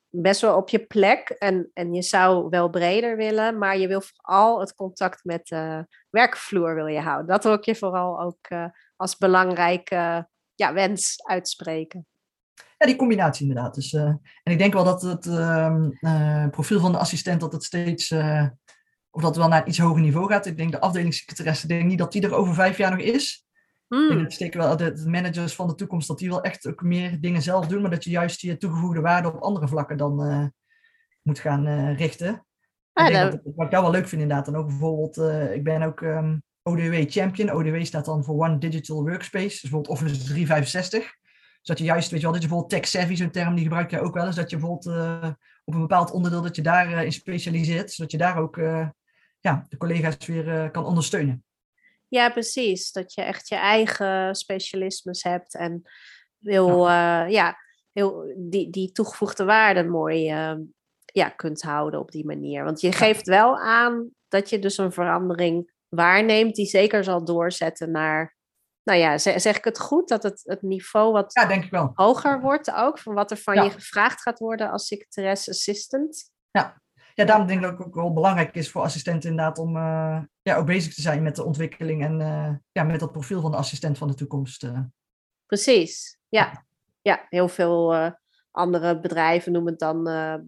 [0.08, 4.00] best wel op je plek en, en je zou wel breder willen, maar je wil
[4.00, 7.26] vooral het contact met de werkvloer wil je houden.
[7.26, 12.06] Dat wil ik je vooral ook uh, als belangrijke ja, wens uitspreken.
[12.78, 13.74] Ja, die combinatie inderdaad.
[13.74, 17.64] Dus, uh, en ik denk wel dat het uh, profiel van de assistent dat het
[17.64, 18.12] steeds,
[19.10, 20.46] of dat wel naar een iets hoger niveau gaat.
[20.46, 23.46] Ik denk de afdelingssecretaresse, denk niet dat die er over vijf jaar nog is.
[23.88, 24.10] Mm.
[24.10, 26.82] Ik denk steken wel de, de, managers van de toekomst, dat die wel echt ook
[26.82, 30.52] meer dingen zelf doen, maar dat je juist je toegevoegde waarde op andere vlakken dan
[31.22, 32.46] moet gaan richten.
[32.92, 35.16] Ah, ik denk dat, wat ik jou wel leuk vind inderdaad, en ook bijvoorbeeld,
[35.52, 37.50] ik ben ook um, ODW Champion.
[37.50, 41.17] ODW staat dan voor One Digital Workspace, dus bijvoorbeeld Office 365
[41.68, 44.00] dat je juist, weet je wel, dat je bijvoorbeeld tech-savvy, zo'n term, die gebruik je
[44.00, 45.28] ook wel eens, dat je bijvoorbeeld uh,
[45.64, 48.88] op een bepaald onderdeel, dat je daarin uh, in specialiseert, zodat je daar ook uh,
[49.40, 51.44] ja, de collega's weer kan ondersteunen.
[52.09, 52.92] Ja, precies.
[52.92, 55.83] Dat je echt je eigen specialismes hebt en
[56.38, 57.57] wil, ja, ja
[57.92, 60.24] heel, die, die toegevoegde waarde mooi
[61.04, 62.64] ja, kunt houden op die manier.
[62.64, 67.90] Want je geeft wel aan dat je dus een verandering waarneemt die zeker zal doorzetten
[67.90, 68.37] naar
[68.88, 71.90] nou ja, zeg, ik het goed dat het, het niveau wat ja, denk ik wel.
[71.94, 76.31] hoger wordt ook, van wat er van je gevraagd gaat worden als secretaresse assistant?
[76.51, 76.81] Ja.
[77.14, 80.22] ja, daarom denk ik dat het ook wel belangrijk is voor assistenten inderdaad om uh,
[80.42, 83.51] ja, ook bezig te zijn met de ontwikkeling en uh, ja, met dat profiel van
[83.51, 84.64] de assistent van de toekomst.
[84.64, 84.81] Uh.
[85.46, 86.66] Precies, ja.
[87.03, 88.12] Ja, heel veel
[88.58, 90.02] andere bedrijven noemen het dan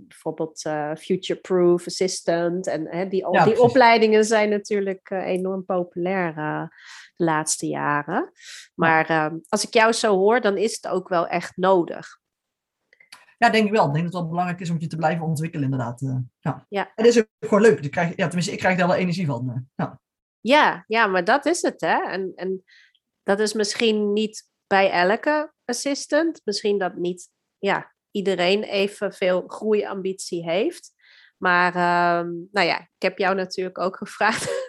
[0.09, 0.61] bijvoorbeeld
[0.99, 2.67] future-proof assistant.
[2.67, 8.33] En die, die opleidingen zijn natuurlijk enorm populair de laatste jaren.
[8.75, 12.19] Maar ehm, als ik jou zo hoor, dan is het ook wel echt nodig.
[13.39, 13.87] Ja, denk ik wel.
[13.87, 16.01] Ik denk dat het wel belangrijk is om je te blijven ontwikkelen, inderdaad.
[16.01, 16.67] Uh, ja.
[16.69, 16.93] ja.
[16.95, 17.81] En dat is ook gewoon leuk.
[17.81, 19.49] Ik krijg, ja, tenminste, ik krijg daar wel energie van.
[19.49, 20.01] Uh, ja.
[20.41, 20.85] ja.
[20.87, 22.03] Ja, maar dat is het, hè.
[22.03, 22.65] En, en
[23.23, 26.41] dat is misschien niet bij elke assistant.
[26.45, 30.93] Misschien dat niet ja, iedereen evenveel groeiambitie heeft.
[31.37, 34.65] Maar uh, nou ja, ik heb jou natuurlijk ook gevraagd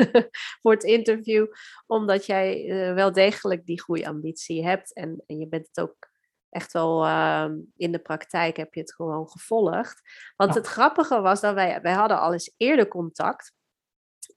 [0.62, 1.46] voor het interview,
[1.86, 4.94] omdat jij uh, wel degelijk die groeiambitie hebt.
[4.94, 6.10] En, en je bent het ook
[6.50, 10.02] echt wel uh, in de praktijk heb je het gewoon gevolgd.
[10.36, 13.54] Want het grappige was dat wij, wij hadden al eens eerder contact.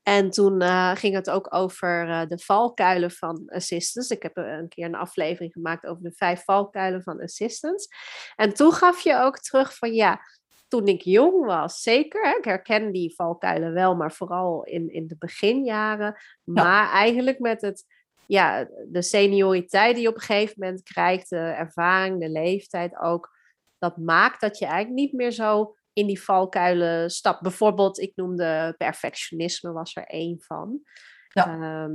[0.04, 4.10] En toen uh, ging het ook over uh, de valkuilen van assistants.
[4.10, 7.88] Ik heb een keer een aflevering gemaakt over de vijf valkuilen van assistants.
[8.36, 10.20] En toen gaf je ook terug van ja,
[10.68, 12.28] toen ik jong was, zeker.
[12.28, 12.36] Hè?
[12.36, 16.16] Ik herken die valkuilen wel, maar vooral in, in de beginjaren.
[16.44, 17.84] Maar eigenlijk met het,
[18.26, 23.36] ja, de senioriteit die je op een gegeven moment krijgt, de ervaring, de leeftijd ook,
[23.78, 27.42] dat maakt dat je eigenlijk niet meer zo in die valkuilen stapt.
[27.42, 30.80] Bijvoorbeeld, ik noemde perfectionisme, was er één van.
[31.28, 31.46] Ja.
[31.46, 31.92] Ehm,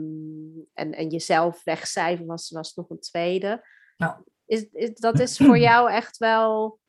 [0.73, 3.67] en, en jezelf wegcijferen was, was nog een tweede.
[3.95, 4.23] Ja.
[4.45, 6.79] Is, is, dat is voor jou echt wel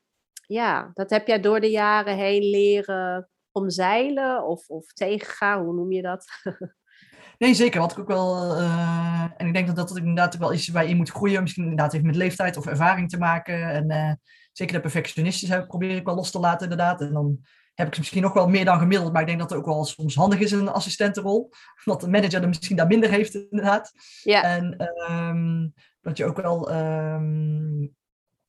[0.52, 5.92] ja, dat heb jij door de jaren heen leren omzeilen of, of tegengaan, hoe noem
[5.92, 6.26] je dat?
[7.38, 7.80] nee, zeker.
[7.80, 8.56] Wat ik ook wel.
[8.60, 11.42] Uh, en ik denk dat dat inderdaad wel is waar je moet groeien.
[11.42, 13.70] Misschien inderdaad heeft met leeftijd of ervaring te maken.
[13.70, 14.12] En uh,
[14.60, 17.00] zeker de perfectionisten probeer ik wel los te laten, inderdaad.
[17.00, 17.38] En dan
[17.74, 19.12] heb ik misschien nog wel meer dan gemiddeld.
[19.12, 21.50] Maar ik denk dat het ook wel soms handig is in een assistentenrol.
[21.84, 23.92] Dat de manager er misschien daar minder heeft, inderdaad.
[24.22, 24.42] Ja.
[24.42, 26.72] En um, dat je ook wel.
[26.72, 27.98] Um,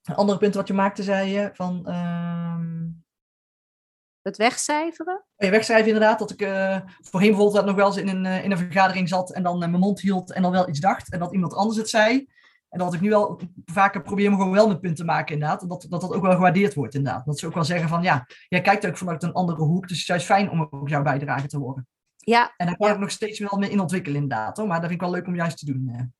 [0.02, 1.84] een ander punt wat je maakte, zei je, van...
[1.88, 2.56] Uh...
[4.22, 5.24] Het wegcijferen?
[5.36, 6.18] Ja, wegcijferen inderdaad.
[6.18, 9.32] Dat ik uh, voorheen bijvoorbeeld nog wel eens in een, uh, in een vergadering zat
[9.32, 11.12] en dan uh, mijn mond hield en dan wel iets dacht.
[11.12, 12.28] En dat iemand anders het zei.
[12.72, 15.62] En dat ik nu wel vaker probeer me gewoon wel mijn punt te maken inderdaad.
[15.62, 17.26] En dat, dat dat ook wel gewaardeerd wordt inderdaad.
[17.26, 19.80] Dat ze ook wel zeggen van ja, jij kijkt ook vanuit een andere hoek.
[19.80, 21.88] Dus het is juist fijn om ook jouw bijdrage te horen.
[22.16, 22.54] Ja.
[22.56, 24.56] En daar kan ik nog steeds wel mee in ontwikkelen inderdaad.
[24.56, 24.66] Hoor.
[24.66, 26.12] Maar dat vind ik wel leuk om juist te doen.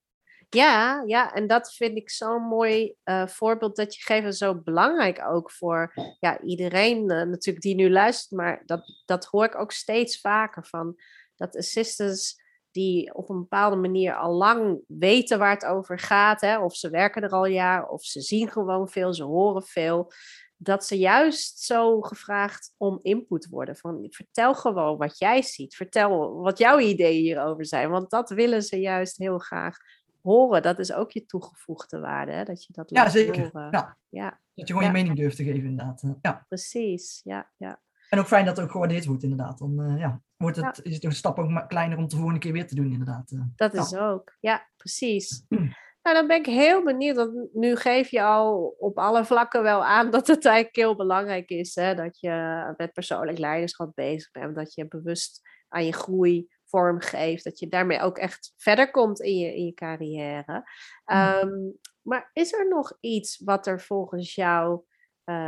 [0.49, 4.25] Ja, ja, en dat vind ik zo'n mooi uh, voorbeeld dat je geeft.
[4.25, 8.31] En zo belangrijk ook voor ja, iedereen uh, natuurlijk die nu luistert.
[8.31, 11.01] Maar dat, dat hoor ik ook steeds vaker van.
[11.37, 12.42] Dat assistants
[12.73, 16.41] die op een bepaalde manier al lang weten waar het over gaat.
[16.41, 20.13] Hè, of ze werken er al jaren, of ze zien gewoon veel, ze horen veel.
[20.57, 23.77] Dat ze juist zo gevraagd om input worden.
[23.77, 25.75] Van vertel gewoon wat jij ziet.
[25.75, 27.91] Vertel wat jouw ideeën hierover zijn.
[27.91, 29.77] Want dat willen ze juist heel graag
[30.23, 32.33] horen, dat is ook je toegevoegde waarde.
[32.33, 32.45] Hè?
[32.45, 33.51] Dat je dat ja, zeker.
[33.53, 33.97] Ja.
[34.09, 34.41] ja.
[34.55, 36.03] Dat je gewoon je mening durft te geven, inderdaad.
[36.23, 36.45] Ja.
[36.49, 37.51] Precies, ja.
[37.57, 37.81] ja.
[38.09, 39.59] En ook fijn dat het ook gewaardeerd wordt, inderdaad.
[39.59, 42.41] Dan uh, ja, wordt het, is het een stap ook kleiner om het de volgende
[42.41, 43.31] keer weer te doen, inderdaad.
[43.31, 43.41] Eh.
[43.57, 45.45] Dat is ook, ja, precies.
[46.03, 47.17] Nou, dan ben ik heel benieuwd.
[47.17, 51.49] Want nu geef je al op alle vlakken wel aan dat het eigenlijk heel belangrijk
[51.51, 51.75] is.
[51.75, 51.95] Hè?
[51.95, 54.57] Dat je met persoonlijk leiderschap bezig bent.
[54.57, 57.45] Dat je bewust aan je groei vorm geeft.
[57.45, 60.65] Dat je daarmee ook echt verder komt in je, in je carrière.
[61.13, 64.83] Um, maar is er nog iets wat er volgens jou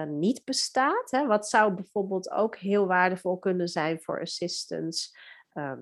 [0.06, 1.10] niet bestaat.
[1.10, 1.26] Hè?
[1.26, 5.16] Wat zou bijvoorbeeld ook heel waardevol kunnen zijn voor assistants?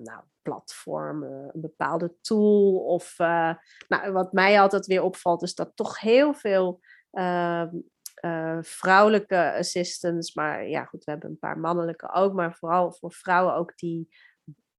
[0.03, 2.77] nou, platform, een bepaalde tool.
[2.77, 3.17] Of
[3.87, 6.79] nou, wat mij altijd weer opvalt, is dat toch heel veel
[7.11, 7.69] ehm,
[8.61, 13.55] vrouwelijke assistants, maar ja, goed, we hebben een paar mannelijke ook, maar vooral voor vrouwen
[13.55, 14.09] ook die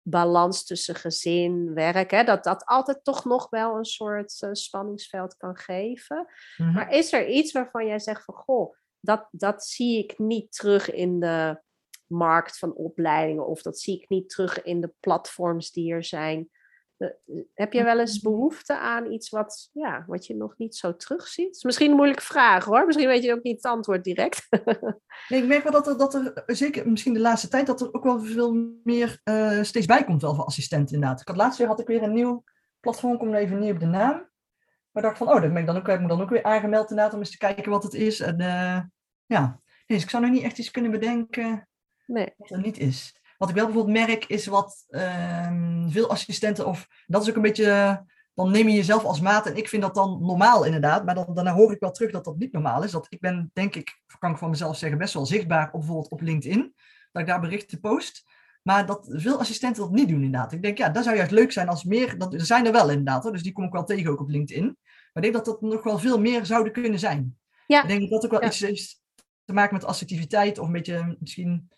[0.06, 5.36] balans tussen gezin, werk, hè, dat dat altijd toch nog wel een soort uh, spanningsveld
[5.36, 6.26] kan geven.
[6.56, 6.72] Mhm.
[6.72, 10.92] Maar is er iets waarvan jij zegt van, goh, dat, dat zie ik niet terug
[10.92, 11.62] in de
[12.06, 16.48] markt van opleidingen of dat zie ik niet terug in de platforms die er zijn.
[16.96, 17.08] Eh,
[17.54, 21.56] heb je wel eens behoefte aan iets wat, ja, wat je nog niet zo terugziet?
[21.56, 22.86] is misschien een moeilijke vraag hoor.
[22.86, 24.46] Misschien weet je ook niet het antwoord direct.
[25.28, 27.94] nee, ik merk wel dat er, dat er, zeker misschien de laatste tijd, dat er
[27.94, 28.52] ook wel veel
[28.84, 31.20] meer uh, steeds bij komt wel voor assistenten inderdaad.
[31.20, 32.44] Ik had laatst weer had ik weer een nieuw
[32.80, 34.32] platform, kom even niet op de naam.
[34.94, 36.90] Maar dacht van, oh, dat ben ik dan ook, ik me dan ook weer aangemeld
[36.90, 38.20] inderdaad om eens te kijken wat het is.
[38.20, 38.80] En uh,
[39.26, 41.68] ja, dus ik zou nog niet echt iets kunnen bedenken
[42.06, 42.34] nee.
[42.36, 43.20] wat er niet is.
[43.38, 47.42] Wat ik wel bijvoorbeeld merk, is wat uh, veel assistenten, of dat is ook een
[47.42, 48.04] beetje,
[48.34, 49.46] dan neem je jezelf als maat.
[49.46, 52.24] En ik vind dat dan normaal inderdaad, maar dan, daarna hoor ik wel terug dat
[52.24, 52.90] dat niet normaal is.
[52.90, 56.10] Dat ik ben, denk ik, kan ik van mezelf zeggen, best wel zichtbaar, op, bijvoorbeeld
[56.10, 56.74] op LinkedIn,
[57.12, 58.24] dat ik daar berichten post.
[58.64, 60.52] Maar dat veel assistenten dat niet doen inderdaad.
[60.52, 62.88] Ik denk, ja, dat zou juist leuk zijn als meer, dat, er zijn er wel
[62.88, 64.64] inderdaad, hoor, dus die kom ik wel tegen ook op LinkedIn.
[65.12, 67.38] Maar ik denk dat dat nog wel veel meer zouden kunnen zijn.
[67.66, 67.82] Ja.
[67.82, 69.02] Ik denk dat dat ook wel iets heeft
[69.44, 71.68] te maken met assertiviteit of een beetje misschien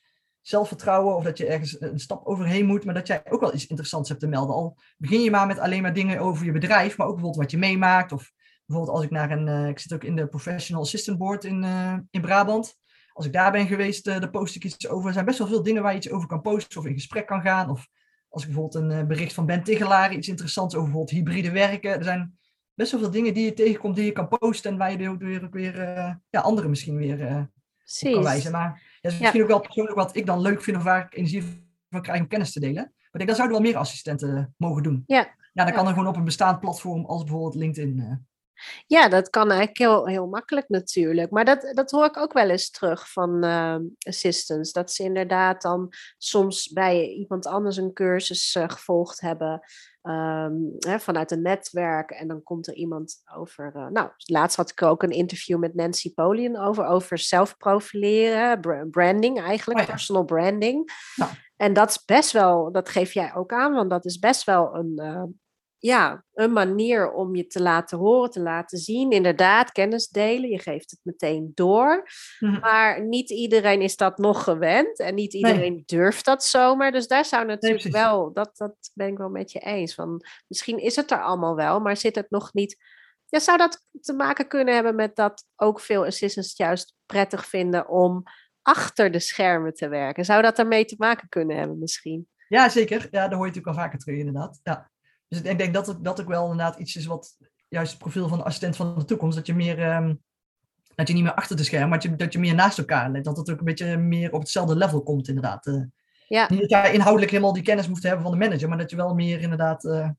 [0.41, 3.67] zelfvertrouwen of dat je ergens een stap overheen moet, maar dat jij ook wel iets
[3.67, 4.55] interessants hebt te melden.
[4.55, 7.51] Al begin je maar met alleen maar dingen over je bedrijf, maar ook bijvoorbeeld wat
[7.51, 8.13] je meemaakt.
[8.13, 8.33] Of
[8.67, 11.63] bijvoorbeeld als ik naar een, uh, ik zit ook in de Professional Assistant Board in,
[11.63, 12.77] uh, in Brabant.
[13.17, 15.07] Als ik daar ben geweest, uh, dan post ik iets over.
[15.07, 17.27] Er zijn best wel veel dingen waar je iets over kan posten of in gesprek
[17.27, 17.71] kan gaan.
[17.71, 17.89] Of
[18.29, 21.91] als ik bijvoorbeeld een bericht van Ben Tigelaar, iets interessants over bijvoorbeeld hybride werken.
[21.99, 22.39] Er zijn
[22.75, 25.51] best wel veel dingen die je tegenkomt die je kan posten en waar je weer,
[25.51, 25.75] weer
[26.31, 27.49] ja, anderen misschien weer
[28.01, 28.53] kan wijzen.
[28.53, 31.15] Maar dat is misschien ook wel persoonlijk wat ik dan leuk vind of waar ik
[31.19, 31.43] energie
[31.91, 32.75] van krijg om kennis te delen.
[32.75, 35.03] Maar ik denk, dat zouden wel meer assistenten mogen doen.
[35.07, 35.35] Ja.
[35.53, 38.27] Ja, dan kan er gewoon op een bestaand platform als bijvoorbeeld LinkedIn.
[38.87, 41.31] Ja, dat kan eigenlijk heel, heel makkelijk natuurlijk.
[41.31, 44.73] Maar dat, dat hoor ik ook wel eens terug van uh, assistants.
[44.73, 49.61] Dat ze inderdaad dan soms bij iemand anders een cursus uh, gevolgd hebben.
[50.03, 52.11] Um, hè, vanuit een netwerk.
[52.11, 53.73] En dan komt er iemand over.
[53.77, 59.41] Uh, nou, laatst had ik ook een interview met Nancy Polian over, over zelfprofileren, branding
[59.41, 60.91] eigenlijk, oh personal branding.
[61.17, 61.31] Nou.
[61.57, 64.75] En dat is best wel, dat geef jij ook aan, want dat is best wel
[64.75, 65.23] een, uh,
[65.87, 69.11] ja, een manier om je te laten horen, te laten zien.
[69.11, 70.51] Inderdaad, kennis delen.
[70.51, 72.09] Je geeft het meteen door.
[72.39, 72.61] Mhm.
[72.61, 74.99] Maar niet iedereen is dat nog gewend.
[74.99, 76.93] En niet iedereen durft dat zomaar.
[76.93, 79.95] Dus daar zou natuurlijk wel, dat, dat ben ik wel met je eens.
[79.95, 82.77] Van, misschien is het er allemaal wel, maar zit het nog niet.
[83.29, 87.89] Ja, zou dat te maken kunnen hebben met dat ook veel assistants juist prettig vinden
[87.89, 88.23] om
[88.63, 90.25] achter de schermen te werken?
[90.25, 92.29] Zou dat daarmee te maken kunnen hebben misschien?
[92.49, 93.09] Ja, zeker.
[93.11, 94.61] Ja, daar hoor je natuurlijk al vaker terug, inderdaad.
[94.63, 94.91] Ja.
[95.29, 97.37] Dus ik denk dat het, dat ook wel inderdaad iets is wat
[97.69, 100.23] juist het profiel van de assistent van de toekomst, dat je meer, um,
[100.95, 103.11] dat je niet meer achter de scherm, maar dat je, dat je meer naast elkaar
[103.11, 103.25] let.
[103.25, 105.67] Dat het ook een beetje meer op hetzelfde level komt, inderdaad.
[105.67, 105.85] Uh,
[106.29, 106.47] ja.
[106.51, 108.97] Niet dat jij inhoudelijk helemaal die kennis moet hebben van de manager, maar dat je
[108.97, 110.11] wel meer inderdaad, uh,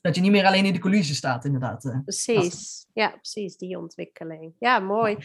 [0.00, 1.84] dat je niet meer alleen in de coulissen staat, inderdaad.
[1.84, 4.52] Uh, precies, ja, precies, die ontwikkeling.
[4.58, 5.16] Ja, mooi.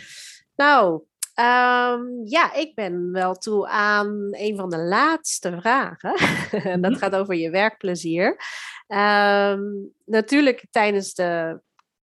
[0.55, 1.01] Nou,
[1.39, 6.15] Um, ja, ik ben wel toe aan een van de laatste vragen.
[6.71, 6.99] en dat mhm.
[6.99, 8.27] gaat over je werkplezier.
[8.87, 11.61] Um, natuurlijk tijdens de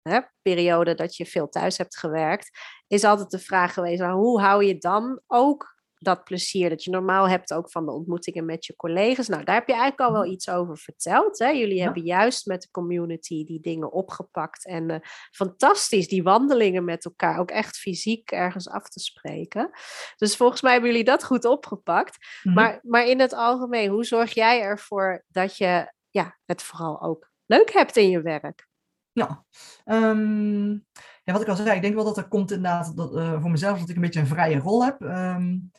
[0.02, 2.50] hè, periode dat je veel thuis hebt gewerkt,
[2.86, 5.73] is altijd de vraag geweest: hoe hou je dan ook
[6.04, 9.28] dat plezier dat je normaal hebt ook van de ontmoetingen met je collega's.
[9.28, 10.32] Nou, daar heb je eigenlijk al wel mhm.
[10.32, 11.38] iets over verteld.
[11.38, 11.48] Hè?
[11.48, 14.66] Jullie hebben juist met de community die dingen opgepakt.
[14.66, 14.96] En uh,
[15.30, 19.70] fantastisch, die wandelingen met elkaar ook echt fysiek ergens af te spreken.
[20.16, 22.18] Dus volgens mij hebben jullie dat goed opgepakt.
[22.42, 22.54] Mhm.
[22.54, 27.30] maar, maar in het algemeen, hoe zorg jij ervoor dat je ja, het vooral ook
[27.46, 28.66] leuk hebt in je werk?
[29.12, 29.44] Ja,
[29.84, 30.86] um,
[31.24, 33.50] ja, wat ik al zei, ik denk wel dat er komt inderdaad dat, uh, voor
[33.50, 35.00] mezelf dat ik een beetje een vrije rol heb.
[35.00, 35.70] Um,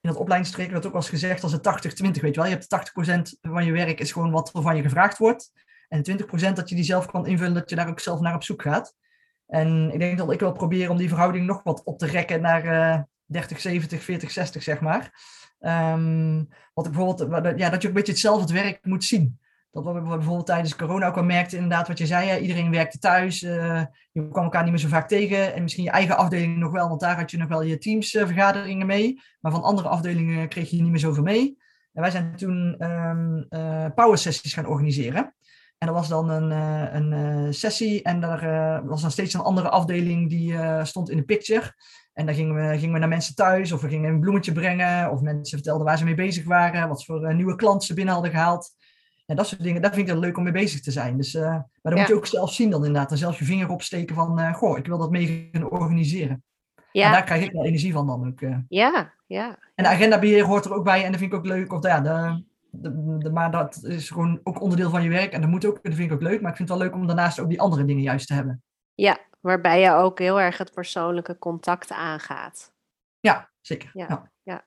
[0.00, 2.44] in dat opleidingstraject werd ook wel eens gezegd als het 80-20, weet je wel.
[2.44, 5.52] Je hebt 80% van je werk is gewoon wat er van je gevraagd wordt.
[5.88, 8.42] En 20% dat je die zelf kan invullen, dat je daar ook zelf naar op
[8.42, 8.94] zoek gaat.
[9.46, 12.40] En ik denk dat ik wil proberen om die verhouding nog wat op te rekken
[12.40, 15.12] naar uh, 30, 70, 40, 60, zeg maar.
[15.60, 19.38] Um, wat ik bijvoorbeeld, ja, dat je ook een beetje hetzelfde werk moet zien.
[19.72, 23.42] Dat we bijvoorbeeld tijdens corona ook al merkten, inderdaad, wat je zei, iedereen werkte thuis,
[23.42, 25.54] uh, je kwam elkaar niet meer zo vaak tegen.
[25.54, 28.86] En misschien je eigen afdeling nog wel, want daar had je nog wel je teamsvergaderingen
[28.86, 29.20] mee.
[29.40, 31.58] Maar van andere afdelingen kreeg je niet meer zoveel mee.
[31.92, 35.34] En wij zijn toen um, uh, power sessies gaan organiseren.
[35.78, 36.50] En dat was dan een,
[36.94, 41.74] een sessie en daar was dan steeds een andere afdeling die stond in de picture.
[42.12, 45.10] En dan gingen we, gingen we naar mensen thuis of we gingen een bloemetje brengen.
[45.10, 46.88] Of mensen vertelden waar ze mee bezig waren.
[46.88, 48.70] Wat voor nieuwe klanten ze binnen hadden gehaald.
[49.30, 51.16] En dat soort dingen, daar vind ik het leuk om mee bezig te zijn.
[51.16, 53.10] Dus, uh, maar dan moet je ook zelf zien dan inderdaad.
[53.10, 56.44] En zelf je vinger opsteken van, uh, goh, ik wil dat mee gaan organiseren.
[56.92, 57.06] Ja.
[57.06, 58.40] En daar krijg ik wel energie van dan ook.
[58.68, 59.58] Ja, ja.
[59.74, 61.04] En de agendabeheer hoort er ook bij.
[61.04, 61.72] En dat vind ik ook leuk.
[61.72, 65.32] Of ja, de, de, de, maar dat is gewoon ook onderdeel van je werk.
[65.32, 66.40] En dat moet ook, dat vind ik ook leuk.
[66.40, 68.62] Maar ik vind het wel leuk om daarnaast ook die andere dingen juist te hebben.
[68.94, 72.72] Ja, waarbij je ook heel erg het persoonlijke contact aangaat.
[73.20, 73.90] Ja, zeker.
[73.92, 74.30] Ja, ja.
[74.42, 74.64] ja.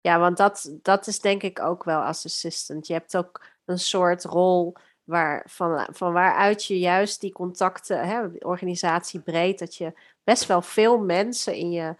[0.00, 2.86] ja want dat, dat is denk ik ook wel als assistant.
[2.86, 8.26] Je hebt ook een soort rol waar, van, van waaruit je juist die contacten, hè,
[8.38, 9.92] organisatie breed, dat je
[10.24, 11.96] best wel veel mensen in je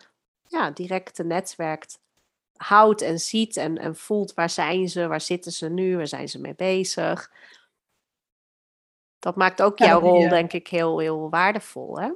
[0.47, 1.87] ja, directe netwerk
[2.57, 6.29] houdt en ziet en, en voelt waar zijn ze, waar zitten ze nu, waar zijn
[6.29, 7.31] ze mee bezig.
[9.19, 11.99] Dat maakt ook jouw rol, denk ik, heel, heel waardevol.
[11.99, 12.11] Hè?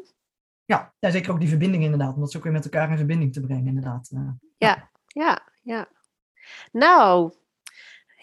[0.64, 2.14] Ja, ja, zeker ook die verbinding inderdaad.
[2.14, 4.10] Om dat ook weer met elkaar in verbinding te brengen, inderdaad.
[4.14, 5.88] Eh, ja, ja, ja.
[6.72, 7.32] Nou,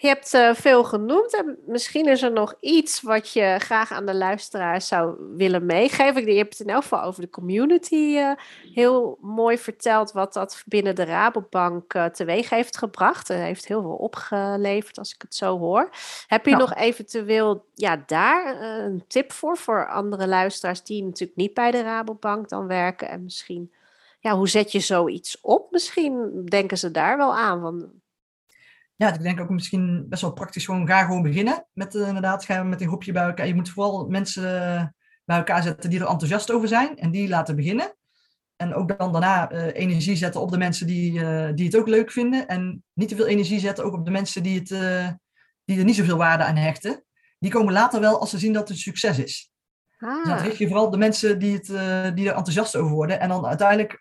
[0.00, 4.06] je hebt uh, veel genoemd en misschien is er nog iets wat je graag aan
[4.06, 6.26] de luisteraars zou willen meegeven.
[6.26, 8.32] Je hebt het in elk geval over de community uh,
[8.74, 13.28] heel mooi verteld wat dat binnen de Rabobank uh, teweeg heeft gebracht.
[13.28, 15.90] Het heeft heel veel opgeleverd als ik het zo hoor.
[16.26, 21.54] Heb je nog eventueel ja, daar een tip voor, voor andere luisteraars die natuurlijk niet
[21.54, 23.72] bij de Rabobank dan werken en misschien...
[24.20, 25.70] Ja, hoe zet je zoiets op?
[25.70, 27.60] Misschien denken ze daar wel aan.
[27.60, 27.90] Van,
[28.98, 32.44] ja, ik denk ook misschien best wel praktisch gewoon ga gewoon beginnen met uh, inderdaad
[32.44, 33.46] gaan met een groepje bij elkaar.
[33.46, 34.84] Je moet vooral mensen eh,
[35.24, 37.96] bij elkaar zetten die er enthousiast over zijn en die laten beginnen.
[38.56, 41.12] En ook dan daarna uh, energie zetten op de mensen die,
[41.54, 42.48] die het ook leuk vinden.
[42.48, 44.68] En niet te veel energie zetten ook op de mensen die, het,
[45.64, 47.04] die er niet zoveel waarde aan hechten.
[47.38, 49.50] Die komen later wel als ze zien dat het een succes is.
[49.98, 50.14] Ah.
[50.14, 51.66] Dus dan richt je vooral de mensen die, het,
[52.16, 53.20] die er enthousiast over worden.
[53.20, 53.98] En dan uiteindelijk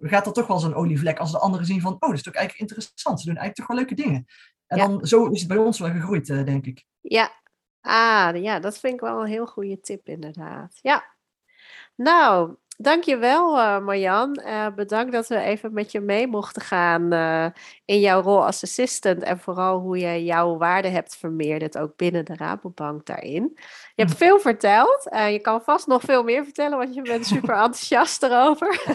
[0.00, 1.92] gaat er toch wel zo'n olievlek als de anderen zien van...
[1.92, 3.20] oh, dat is toch eigenlijk interessant.
[3.20, 4.26] Ze doen eigenlijk toch wel leuke dingen.
[4.66, 6.84] En dan, zo is het bij ons wel gegroeid, uh, denk ik.
[7.00, 7.30] Ja.
[7.80, 10.78] Ah, ja, dat vind ik wel een heel goede tip inderdaad.
[10.82, 11.04] Ja.
[11.94, 14.40] Nou, Dankjewel uh, Marjan.
[14.74, 17.12] Bedankt dat we even met je mee mochten gaan
[17.84, 19.22] in jouw rol als assistant.
[19.22, 23.58] En vooral hoe je jouw waarde hebt vermeerderd, ook binnen de Rabobank daarin.
[23.98, 25.08] Je hebt veel verteld.
[25.10, 28.80] je kan vast nog veel meer vertellen, want je bent super enthousiast erover.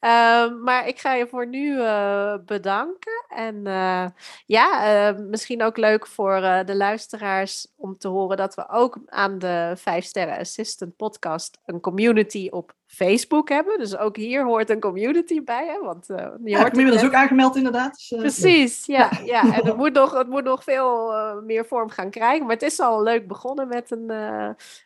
[0.00, 3.24] Ehm, maar ik ga je voor nu uh, bedanken.
[3.28, 4.06] En uh,
[4.46, 9.38] ja, uh, misschien ook leuk voor de luisteraars om te horen dat we ook aan
[9.38, 13.78] de 5 Sterren Assistant podcast een community op Facebook hebben.
[13.78, 15.66] Dus ook hier hoort een community bij.
[15.66, 15.78] Hè?
[15.84, 17.94] Want, uh, je ja, hoort ik ook aangemeld inderdaad.
[17.94, 19.10] Dus, uh, Precies, ja.
[19.24, 19.42] ja.
[19.42, 22.46] En het moet nog, het moet nog veel uh, meer vorm gaan krijgen.
[22.46, 24.10] Maar het is al leuk begonnen met een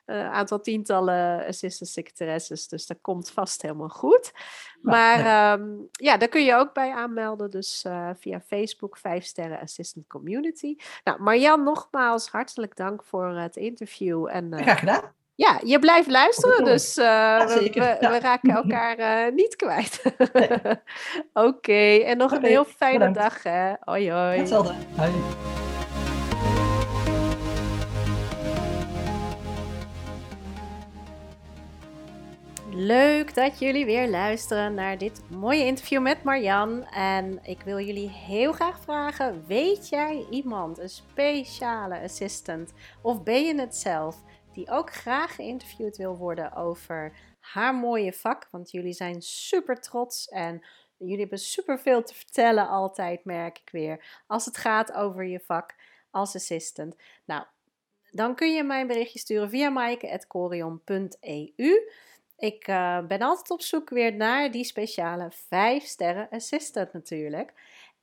[0.07, 2.69] aantal tientallen assistant secretaresses.
[2.69, 4.33] Dus dat komt vast helemaal goed.
[4.81, 7.51] Maar ja, um, ja daar kun je ook bij aanmelden.
[7.51, 7.87] Dus
[8.19, 10.77] via Facebook 5 Sterren Assistant Community.
[11.05, 14.29] Nou, Marjan, nogmaals hartelijk dank voor het interview.
[14.31, 15.23] En, Graag gedaan.
[15.37, 20.03] Ja, je blijft luisteren, dus uh, we, we, we, raken elkaar uh, niet kwijt.
[20.33, 20.49] Nee.
[21.33, 22.03] Oké, okay.
[22.03, 22.42] en nog okay.
[22.42, 23.18] een heel fijne Bedankt.
[23.18, 23.42] dag.
[23.42, 23.73] Hè?
[23.81, 24.38] Hoi, hoi.
[24.38, 24.75] Hetzelfde.
[24.97, 25.11] Hoi.
[32.77, 36.85] Leuk dat jullie weer luisteren naar dit mooie interview met Marjan.
[36.85, 43.44] En ik wil jullie heel graag vragen: weet jij iemand, een speciale assistant, of ben
[43.44, 44.16] je het zelf?
[44.55, 48.49] Die ook graag geïnterviewd wil worden over haar mooie vak.
[48.51, 50.64] Want jullie zijn super trots en
[50.97, 54.23] jullie hebben super veel te vertellen altijd, merk ik weer.
[54.27, 55.75] Als het gaat over je vak
[56.11, 56.97] als assistant.
[57.25, 57.45] Nou,
[58.11, 61.88] dan kun je mij een berichtje sturen via maaike.corion.eu.
[62.37, 67.53] Ik uh, ben altijd op zoek weer naar die speciale 5 sterren assistant natuurlijk.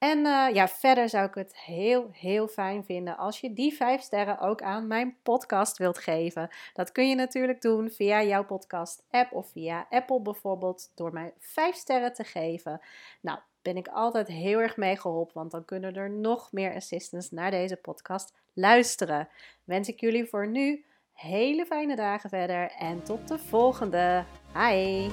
[0.02, 4.02] En uh, ja, verder zou ik het heel, heel fijn vinden als je die vijf
[4.02, 6.50] sterren ook aan mijn podcast wilt geven.
[6.74, 11.76] Dat kun je natuurlijk doen via jouw podcast-app of via Apple bijvoorbeeld, door mij vijf
[11.76, 12.82] sterren te geven.
[13.22, 17.32] Nou, ben ik altijd heel erg mee geholpen, want dan kunnen er nog meer assistants
[17.32, 19.28] naar deze podcast luisteren.
[19.64, 24.24] Wens ik jullie voor nu hele fijne dagen verder en tot de volgende.
[24.54, 25.10] Hi!